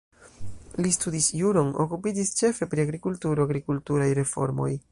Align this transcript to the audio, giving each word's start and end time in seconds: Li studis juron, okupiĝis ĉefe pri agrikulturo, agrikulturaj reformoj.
Li 0.85 0.93
studis 0.95 1.27
juron, 1.41 1.69
okupiĝis 1.85 2.33
ĉefe 2.39 2.69
pri 2.73 2.85
agrikulturo, 2.85 3.47
agrikulturaj 3.49 4.09
reformoj. 4.21 4.71